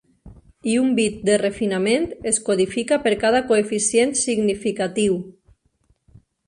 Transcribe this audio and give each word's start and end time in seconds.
I 0.71 0.77
un 0.83 0.87
bit 0.99 1.19
de 1.29 1.35
refinament 1.41 2.09
es 2.31 2.41
codifica 2.47 2.99
per 3.07 3.15
cada 3.25 3.43
coeficient 3.53 4.19
significatiu. 4.25 5.23